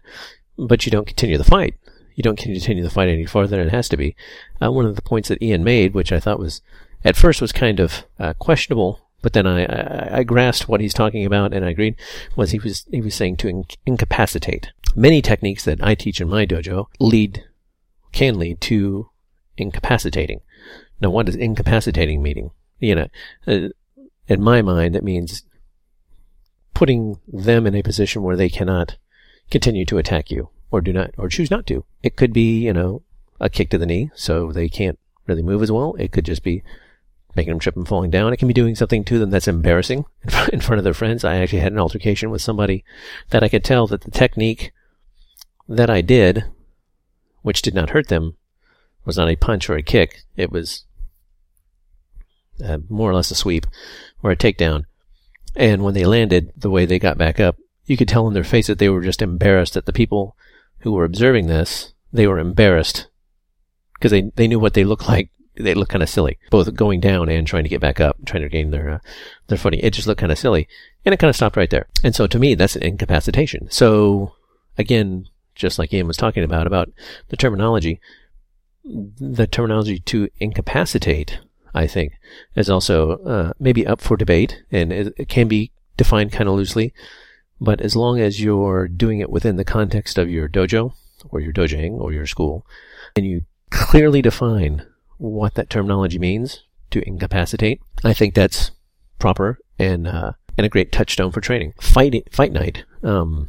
but 0.58 0.84
you 0.84 0.92
don't 0.92 1.06
continue 1.06 1.38
the 1.38 1.44
fight. 1.44 1.74
You 2.14 2.22
don't 2.22 2.38
continue 2.38 2.82
the 2.82 2.90
fight 2.90 3.08
any 3.08 3.26
farther 3.26 3.56
than 3.56 3.66
it 3.66 3.72
has 3.72 3.88
to 3.90 3.96
be. 3.96 4.14
Uh, 4.62 4.70
one 4.70 4.86
of 4.86 4.96
the 4.96 5.02
points 5.02 5.28
that 5.28 5.42
Ian 5.42 5.64
made, 5.64 5.94
which 5.94 6.12
I 6.12 6.20
thought 6.20 6.38
was 6.38 6.62
at 7.04 7.16
first 7.16 7.40
was 7.40 7.52
kind 7.52 7.80
of 7.80 8.04
uh, 8.18 8.34
questionable, 8.34 9.00
but 9.22 9.32
then 9.32 9.46
I, 9.46 9.64
I, 9.64 10.18
I, 10.18 10.22
grasped 10.22 10.68
what 10.68 10.80
he's 10.80 10.94
talking 10.94 11.24
about 11.24 11.52
and 11.52 11.64
I 11.64 11.70
agreed, 11.70 11.96
was 12.36 12.50
he 12.50 12.58
was 12.58 12.86
he 12.90 13.00
was 13.00 13.14
saying 13.14 13.36
to 13.38 13.48
in- 13.48 13.64
incapacitate. 13.86 14.72
Many 14.94 15.22
techniques 15.22 15.64
that 15.64 15.82
I 15.82 15.94
teach 15.94 16.20
in 16.20 16.28
my 16.28 16.46
dojo 16.46 16.86
lead 16.98 17.44
can 18.12 18.38
lead 18.38 18.60
to 18.62 19.10
incapacitating. 19.56 20.40
Now, 21.00 21.10
what 21.10 21.26
does 21.26 21.36
incapacitating 21.36 22.22
meaning? 22.22 22.50
You 22.78 22.94
know, 22.94 23.08
uh, 23.46 23.68
in 24.26 24.42
my 24.42 24.62
mind, 24.62 24.94
that 24.94 25.04
means 25.04 25.44
putting 26.74 27.18
them 27.26 27.66
in 27.66 27.74
a 27.74 27.82
position 27.82 28.22
where 28.22 28.36
they 28.36 28.48
cannot 28.48 28.96
continue 29.50 29.84
to 29.86 29.98
attack 29.98 30.30
you 30.30 30.48
or 30.70 30.80
do 30.80 30.92
not, 30.92 31.10
or 31.18 31.28
choose 31.28 31.50
not 31.50 31.66
to. 31.66 31.84
It 32.02 32.16
could 32.16 32.32
be, 32.32 32.60
you 32.60 32.72
know, 32.72 33.02
a 33.40 33.48
kick 33.48 33.70
to 33.70 33.78
the 33.78 33.86
knee 33.86 34.10
so 34.14 34.52
they 34.52 34.68
can't 34.68 34.98
really 35.26 35.42
move 35.42 35.62
as 35.62 35.72
well. 35.72 35.94
It 35.98 36.12
could 36.12 36.24
just 36.24 36.42
be 36.42 36.62
making 37.36 37.52
them 37.52 37.60
trip 37.60 37.76
and 37.76 37.86
falling 37.86 38.10
down. 38.10 38.32
It 38.32 38.38
can 38.38 38.48
be 38.48 38.54
doing 38.54 38.74
something 38.74 39.04
to 39.04 39.18
them 39.18 39.30
that's 39.30 39.48
embarrassing 39.48 40.04
in 40.52 40.60
front 40.60 40.78
of 40.78 40.84
their 40.84 40.94
friends. 40.94 41.24
I 41.24 41.36
actually 41.36 41.60
had 41.60 41.72
an 41.72 41.78
altercation 41.78 42.30
with 42.30 42.42
somebody 42.42 42.84
that 43.30 43.42
I 43.42 43.48
could 43.48 43.64
tell 43.64 43.86
that 43.88 44.02
the 44.02 44.10
technique 44.10 44.72
that 45.68 45.90
I 45.90 46.00
did, 46.00 46.44
which 47.42 47.62
did 47.62 47.74
not 47.74 47.90
hurt 47.90 48.08
them, 48.08 48.36
was 49.04 49.16
not 49.16 49.30
a 49.30 49.36
punch 49.36 49.70
or 49.70 49.76
a 49.76 49.82
kick. 49.82 50.22
It 50.36 50.50
was 50.50 50.84
uh, 52.62 52.78
more 52.88 53.10
or 53.10 53.14
less 53.14 53.30
a 53.30 53.34
sweep 53.34 53.66
or 54.22 54.30
a 54.30 54.36
takedown. 54.36 54.84
And 55.56 55.82
when 55.82 55.94
they 55.94 56.04
landed, 56.04 56.52
the 56.56 56.70
way 56.70 56.84
they 56.84 56.98
got 56.98 57.18
back 57.18 57.40
up, 57.40 57.56
you 57.86 57.96
could 57.96 58.08
tell 58.08 58.28
in 58.28 58.34
their 58.34 58.44
face 58.44 58.66
that 58.68 58.78
they 58.78 58.88
were 58.88 59.00
just 59.00 59.22
embarrassed 59.22 59.74
that 59.74 59.86
the 59.86 59.92
people 59.92 60.36
who 60.80 60.92
were 60.92 61.04
observing 61.04 61.46
this, 61.46 61.92
they 62.12 62.26
were 62.26 62.38
embarrassed 62.38 63.08
because 63.94 64.10
they, 64.10 64.30
they 64.36 64.48
knew 64.48 64.58
what 64.58 64.74
they 64.74 64.84
looked 64.84 65.08
like. 65.08 65.30
They 65.56 65.74
looked 65.74 65.90
kind 65.90 66.02
of 66.02 66.08
silly, 66.08 66.38
both 66.50 66.72
going 66.74 67.00
down 67.00 67.28
and 67.28 67.46
trying 67.46 67.64
to 67.64 67.68
get 67.68 67.80
back 67.80 68.00
up, 68.00 68.16
trying 68.24 68.42
to 68.44 68.48
gain 68.48 68.70
their, 68.70 68.88
uh, 68.88 68.98
their 69.48 69.58
footing. 69.58 69.80
It 69.80 69.92
just 69.92 70.06
looked 70.06 70.20
kind 70.20 70.32
of 70.32 70.38
silly. 70.38 70.68
And 71.04 71.12
it 71.12 71.18
kind 71.18 71.28
of 71.28 71.36
stopped 71.36 71.56
right 71.56 71.68
there. 71.68 71.86
And 72.02 72.14
so 72.14 72.26
to 72.26 72.38
me, 72.38 72.54
that's 72.54 72.76
an 72.76 72.82
incapacitation. 72.82 73.70
So 73.70 74.32
again, 74.78 75.26
just 75.54 75.78
like 75.78 75.92
Ian 75.92 76.06
was 76.06 76.16
talking 76.16 76.44
about, 76.44 76.66
about 76.66 76.90
the 77.28 77.36
terminology, 77.36 78.00
the 78.84 79.46
terminology 79.46 79.98
to 79.98 80.28
incapacitate 80.38 81.40
I 81.74 81.86
think, 81.86 82.14
is 82.54 82.70
also 82.70 83.18
uh, 83.18 83.52
maybe 83.58 83.86
up 83.86 84.00
for 84.00 84.16
debate 84.16 84.62
and 84.70 84.92
it, 84.92 85.14
it 85.16 85.28
can 85.28 85.48
be 85.48 85.72
defined 85.96 86.32
kind 86.32 86.48
of 86.48 86.56
loosely. 86.56 86.92
But 87.60 87.80
as 87.80 87.94
long 87.94 88.20
as 88.20 88.40
you're 88.40 88.88
doing 88.88 89.20
it 89.20 89.30
within 89.30 89.56
the 89.56 89.64
context 89.64 90.18
of 90.18 90.30
your 90.30 90.48
dojo 90.48 90.94
or 91.28 91.40
your 91.40 91.52
dojang 91.52 92.00
or 92.00 92.12
your 92.12 92.26
school, 92.26 92.66
and 93.14 93.26
you 93.26 93.42
clearly 93.70 94.22
define 94.22 94.86
what 95.18 95.54
that 95.54 95.68
terminology 95.68 96.18
means 96.18 96.64
to 96.90 97.06
incapacitate, 97.06 97.80
I 98.02 98.14
think 98.14 98.34
that's 98.34 98.70
proper 99.18 99.58
and 99.78 100.06
uh, 100.06 100.32
and 100.56 100.64
a 100.64 100.70
great 100.70 100.90
touchstone 100.92 101.32
for 101.32 101.40
training. 101.40 101.74
Fight 101.80 102.14
fight 102.32 102.52
night, 102.52 102.84
um, 103.02 103.48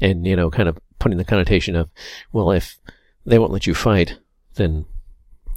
and 0.00 0.26
you 0.26 0.36
know, 0.36 0.50
kind 0.50 0.68
of 0.68 0.78
putting 0.98 1.18
the 1.18 1.24
connotation 1.24 1.74
of, 1.74 1.90
well, 2.32 2.52
if 2.52 2.78
they 3.26 3.38
won't 3.38 3.52
let 3.52 3.66
you 3.66 3.74
fight, 3.74 4.18
then 4.54 4.84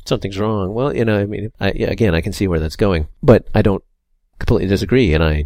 something's 0.05 0.39
wrong. 0.39 0.73
Well, 0.73 0.95
you 0.95 1.05
know, 1.05 1.19
I 1.19 1.25
mean, 1.25 1.51
I, 1.59 1.69
again, 1.69 2.15
I 2.15 2.21
can 2.21 2.33
see 2.33 2.47
where 2.47 2.59
that's 2.59 2.75
going, 2.75 3.07
but 3.21 3.47
I 3.53 3.61
don't 3.61 3.83
completely 4.39 4.67
disagree. 4.67 5.13
And 5.13 5.23
I 5.23 5.45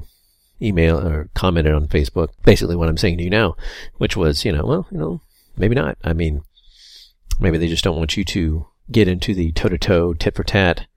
email 0.62 0.98
or 0.98 1.30
commented 1.34 1.74
on 1.74 1.88
Facebook 1.88 2.30
basically 2.44 2.76
what 2.76 2.90
I'm 2.90 2.98
saying 2.98 3.18
to 3.18 3.24
you 3.24 3.30
now, 3.30 3.56
which 3.98 4.18
was, 4.18 4.44
you 4.46 4.52
know, 4.52 4.66
well, 4.66 4.88
you 4.92 4.98
know, 4.98 5.22
maybe 5.58 5.76
not. 5.76 5.98
I 6.04 6.14
mean, 6.14 6.44
maybe 7.40 7.58
they 7.58 7.68
just 7.68 7.84
don't 7.84 7.98
want 7.98 8.18
you 8.18 8.26
to 8.26 8.68
get 8.92 9.08
into 9.08 9.34
the 9.34 9.52
toe 9.52 9.70
to 9.70 9.78
toe, 9.78 10.14
tit 10.14 10.36
for 10.36 10.44
tat 10.44 10.88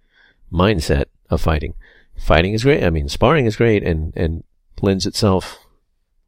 mindset 0.52 1.04
of 1.30 1.40
fighting. 1.40 1.74
Fighting 2.16 2.54
is 2.54 2.64
great. 2.64 2.84
I 2.84 2.90
mean, 2.90 3.08
sparring 3.08 3.46
is 3.46 3.56
great 3.56 3.82
and, 3.82 4.12
and 4.16 4.44
lends 4.80 5.06
itself, 5.06 5.58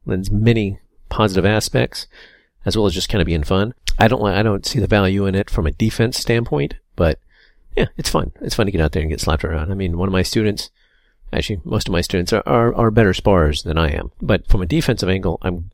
lends 0.05 0.31
many 0.31 0.79
positive 1.09 1.45
aspects 1.45 2.07
as 2.65 2.75
well 2.75 2.85
as 2.87 2.93
just 2.93 3.09
kind 3.09 3.21
of 3.21 3.27
being 3.27 3.43
fun. 3.43 3.73
I 3.97 4.07
don't, 4.07 4.25
I 4.25 4.43
don't 4.43 4.65
see 4.65 4.79
the 4.79 4.87
value 4.87 5.25
in 5.25 5.35
it 5.35 5.49
from 5.49 5.67
a 5.67 5.71
defense 5.71 6.17
standpoint, 6.17 6.73
but 6.95 7.19
yeah, 7.75 7.87
it's 7.97 8.09
fun. 8.09 8.31
It's 8.41 8.55
fun 8.55 8.65
to 8.65 8.71
get 8.71 8.81
out 8.81 8.91
there 8.93 9.01
and 9.01 9.11
get 9.11 9.21
slapped 9.21 9.43
around. 9.43 9.71
I 9.71 9.75
mean, 9.75 9.97
one 9.97 10.07
of 10.09 10.13
my 10.13 10.23
students, 10.23 10.69
actually, 11.33 11.61
most 11.63 11.87
of 11.87 11.91
my 11.91 12.01
students 12.01 12.33
are, 12.33 12.43
are, 12.45 12.73
are 12.75 12.91
better 12.91 13.13
sparers 13.13 13.63
than 13.63 13.77
I 13.77 13.89
am. 13.89 14.11
But 14.21 14.47
from 14.47 14.61
a 14.61 14.67
defensive 14.67 15.09
angle, 15.09 15.37
I'm, 15.41 15.71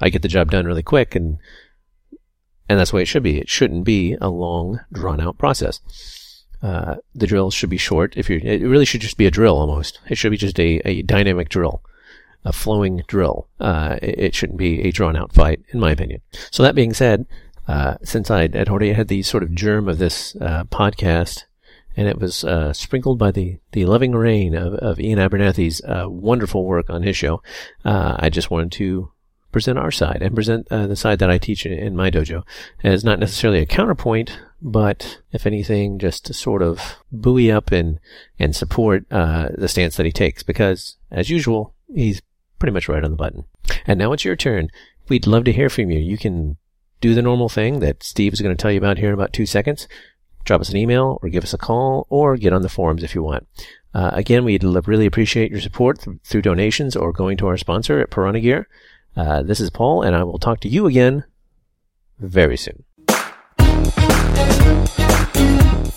I 0.00 0.08
get 0.08 0.22
the 0.22 0.28
job 0.28 0.50
done 0.50 0.66
really 0.66 0.82
quick 0.82 1.14
and, 1.14 1.38
and 2.68 2.78
that's 2.78 2.90
the 2.90 2.96
way 2.96 3.02
it 3.02 3.08
should 3.08 3.22
be. 3.22 3.38
It 3.38 3.48
shouldn't 3.48 3.84
be 3.84 4.16
a 4.20 4.28
long, 4.28 4.80
drawn 4.92 5.20
out 5.20 5.38
process. 5.38 5.80
Uh, 6.62 6.96
the 7.14 7.26
drills 7.26 7.52
should 7.52 7.68
be 7.68 7.76
short. 7.76 8.16
If 8.16 8.30
you, 8.30 8.40
it 8.42 8.62
really 8.62 8.86
should 8.86 9.02
just 9.02 9.18
be 9.18 9.26
a 9.26 9.30
drill 9.30 9.58
almost. 9.58 10.00
It 10.08 10.16
should 10.16 10.30
be 10.30 10.38
just 10.38 10.58
a, 10.58 10.80
a 10.86 11.02
dynamic 11.02 11.50
drill, 11.50 11.82
a 12.44 12.52
flowing 12.52 13.02
drill. 13.06 13.48
Uh, 13.60 13.98
it, 14.00 14.18
it 14.18 14.34
shouldn't 14.34 14.58
be 14.58 14.82
a 14.82 14.90
drawn 14.90 15.16
out 15.16 15.34
fight, 15.34 15.60
in 15.72 15.80
my 15.80 15.90
opinion. 15.90 16.22
So 16.50 16.62
that 16.62 16.74
being 16.74 16.94
said, 16.94 17.26
uh, 17.68 17.96
since 18.02 18.30
I 18.30 18.42
had 18.48 18.68
already 18.68 18.92
had 18.92 19.08
the 19.08 19.22
sort 19.22 19.42
of 19.42 19.54
germ 19.54 19.88
of 19.88 19.98
this 19.98 20.36
uh, 20.36 20.64
podcast, 20.64 21.44
and 21.96 22.08
it 22.08 22.18
was 22.18 22.44
uh, 22.44 22.72
sprinkled 22.72 23.18
by 23.18 23.30
the, 23.30 23.58
the 23.72 23.84
loving 23.86 24.12
rain 24.12 24.54
of, 24.54 24.74
of 24.74 25.00
Ian 25.00 25.18
Abernathy's 25.18 25.80
uh, 25.82 26.06
wonderful 26.08 26.64
work 26.64 26.90
on 26.90 27.02
his 27.02 27.16
show, 27.16 27.42
uh, 27.84 28.16
I 28.18 28.30
just 28.30 28.50
wanted 28.50 28.72
to 28.72 29.10
present 29.52 29.78
our 29.78 29.92
side 29.92 30.18
and 30.20 30.34
present 30.34 30.68
the 30.68 30.96
side 30.96 31.20
that 31.20 31.30
I 31.30 31.38
teach 31.38 31.64
in, 31.64 31.72
in 31.72 31.94
my 31.94 32.10
dojo 32.10 32.42
as 32.82 33.04
not 33.04 33.20
necessarily 33.20 33.60
a 33.60 33.66
counterpoint, 33.66 34.36
but 34.60 35.20
if 35.30 35.46
anything, 35.46 35.98
just 36.00 36.26
to 36.26 36.34
sort 36.34 36.60
of 36.60 36.96
buoy 37.12 37.52
up 37.52 37.70
and 37.70 38.00
and 38.38 38.56
support 38.56 39.08
the 39.10 39.68
stance 39.68 39.96
that 39.96 40.06
he 40.06 40.12
takes. 40.12 40.42
Because 40.42 40.96
as 41.12 41.30
usual, 41.30 41.74
he's 41.94 42.20
pretty 42.58 42.72
much 42.72 42.88
right 42.88 43.04
on 43.04 43.10
the 43.10 43.16
button. 43.16 43.44
And 43.86 43.98
now 43.98 44.12
it's 44.12 44.24
your 44.24 44.36
turn. 44.36 44.70
We'd 45.08 45.26
love 45.26 45.44
to 45.44 45.52
hear 45.52 45.68
from 45.68 45.90
you. 45.90 45.98
You 46.00 46.18
can 46.18 46.56
do 47.00 47.14
the 47.14 47.22
normal 47.22 47.48
thing 47.50 47.80
that 47.80 48.02
Steve 48.02 48.32
is 48.32 48.40
going 48.40 48.56
to 48.56 48.60
tell 48.60 48.72
you 48.72 48.78
about 48.78 48.98
here 48.98 49.08
in 49.08 49.14
about 49.14 49.32
two 49.32 49.46
seconds. 49.46 49.86
Drop 50.44 50.60
us 50.60 50.70
an 50.70 50.76
email 50.76 51.18
or 51.22 51.28
give 51.28 51.44
us 51.44 51.54
a 51.54 51.58
call 51.58 52.06
or 52.10 52.36
get 52.36 52.52
on 52.52 52.62
the 52.62 52.68
forums 52.68 53.02
if 53.02 53.14
you 53.14 53.22
want. 53.22 53.46
Uh, 53.94 54.10
again, 54.12 54.44
we'd 54.44 54.64
really 54.64 55.06
appreciate 55.06 55.50
your 55.50 55.60
support 55.60 56.00
th- 56.00 56.18
through 56.24 56.42
donations 56.42 56.96
or 56.96 57.12
going 57.12 57.36
to 57.38 57.46
our 57.46 57.56
sponsor 57.56 58.00
at 58.00 58.10
Piranha 58.10 58.40
Gear. 58.40 58.68
Uh, 59.16 59.42
this 59.42 59.60
is 59.60 59.70
Paul, 59.70 60.02
and 60.02 60.16
I 60.16 60.24
will 60.24 60.38
talk 60.38 60.60
to 60.60 60.68
you 60.68 60.86
again 60.86 61.24
very 62.18 62.56
soon. 62.56 62.84